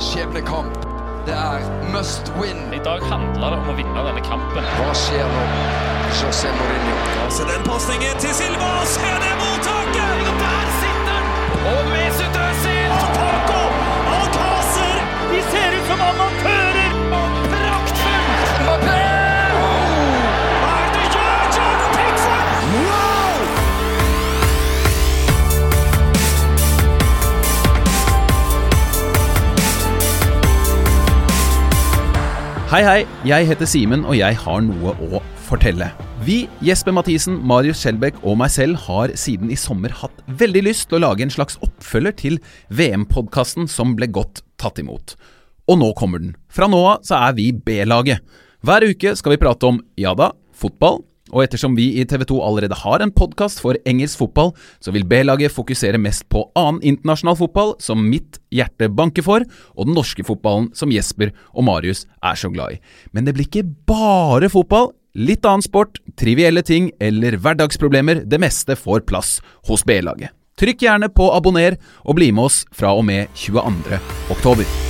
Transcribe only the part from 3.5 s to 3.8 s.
det om å